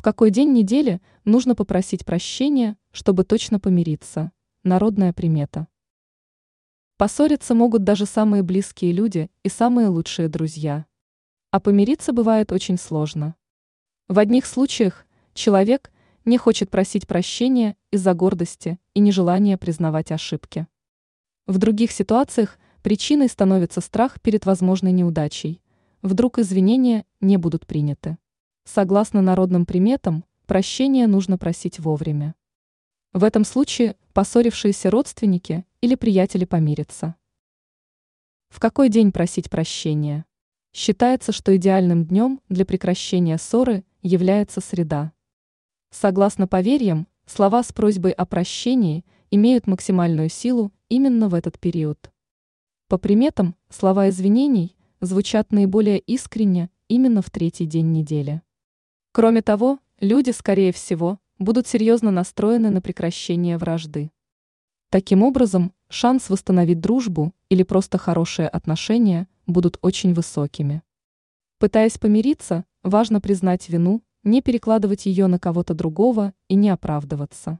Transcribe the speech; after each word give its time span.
В 0.00 0.02
какой 0.02 0.30
день 0.30 0.54
недели 0.54 1.02
нужно 1.26 1.54
попросить 1.54 2.06
прощения, 2.06 2.78
чтобы 2.90 3.22
точно 3.22 3.60
помириться? 3.60 4.32
Народная 4.62 5.12
примета. 5.12 5.68
Поссориться 6.96 7.54
могут 7.54 7.84
даже 7.84 8.06
самые 8.06 8.42
близкие 8.42 8.92
люди 8.92 9.30
и 9.42 9.50
самые 9.50 9.88
лучшие 9.88 10.28
друзья. 10.28 10.86
А 11.50 11.60
помириться 11.60 12.14
бывает 12.14 12.50
очень 12.50 12.78
сложно. 12.78 13.34
В 14.08 14.18
одних 14.18 14.46
случаях 14.46 15.04
человек 15.34 15.92
не 16.24 16.38
хочет 16.38 16.70
просить 16.70 17.06
прощения 17.06 17.76
из-за 17.90 18.14
гордости 18.14 18.80
и 18.94 19.00
нежелания 19.00 19.58
признавать 19.58 20.12
ошибки. 20.12 20.66
В 21.46 21.58
других 21.58 21.92
ситуациях 21.92 22.58
причиной 22.82 23.28
становится 23.28 23.82
страх 23.82 24.18
перед 24.22 24.46
возможной 24.46 24.92
неудачей. 24.92 25.60
Вдруг 26.00 26.38
извинения 26.38 27.04
не 27.20 27.36
будут 27.36 27.66
приняты. 27.66 28.16
Согласно 28.72 29.20
народным 29.20 29.66
приметам, 29.66 30.24
прощения 30.46 31.08
нужно 31.08 31.36
просить 31.36 31.80
вовремя. 31.80 32.36
В 33.12 33.24
этом 33.24 33.44
случае 33.44 33.96
поссорившиеся 34.12 34.92
родственники 34.92 35.66
или 35.80 35.96
приятели 35.96 36.44
помирятся. 36.44 37.16
В 38.48 38.60
какой 38.60 38.88
день 38.88 39.10
просить 39.10 39.50
прощения? 39.50 40.24
Считается, 40.72 41.32
что 41.32 41.56
идеальным 41.56 42.04
днем 42.04 42.40
для 42.48 42.64
прекращения 42.64 43.38
ссоры 43.38 43.82
является 44.02 44.60
среда. 44.60 45.10
Согласно 45.90 46.46
поверьям, 46.46 47.08
слова 47.26 47.64
с 47.64 47.72
просьбой 47.72 48.12
о 48.12 48.24
прощении 48.24 49.04
имеют 49.32 49.66
максимальную 49.66 50.28
силу 50.28 50.72
именно 50.88 51.28
в 51.28 51.34
этот 51.34 51.58
период. 51.58 52.12
По 52.86 52.98
приметам, 52.98 53.56
слова 53.68 54.10
извинений 54.10 54.76
звучат 55.00 55.50
наиболее 55.50 55.98
искренне 55.98 56.70
именно 56.86 57.20
в 57.20 57.30
третий 57.30 57.66
день 57.66 57.90
недели. 57.90 58.42
Кроме 59.12 59.42
того, 59.42 59.80
люди, 59.98 60.30
скорее 60.30 60.72
всего, 60.72 61.18
будут 61.40 61.66
серьезно 61.66 62.12
настроены 62.12 62.70
на 62.70 62.80
прекращение 62.80 63.58
вражды. 63.58 64.12
Таким 64.88 65.24
образом, 65.24 65.72
шанс 65.88 66.30
восстановить 66.30 66.80
дружбу 66.80 67.32
или 67.48 67.64
просто 67.64 67.98
хорошие 67.98 68.48
отношения 68.48 69.26
будут 69.46 69.78
очень 69.82 70.14
высокими. 70.14 70.82
Пытаясь 71.58 71.98
помириться, 71.98 72.64
важно 72.84 73.20
признать 73.20 73.68
вину, 73.68 74.02
не 74.22 74.42
перекладывать 74.42 75.06
ее 75.06 75.26
на 75.26 75.38
кого-то 75.38 75.74
другого 75.74 76.32
и 76.48 76.54
не 76.54 76.70
оправдываться. 76.70 77.58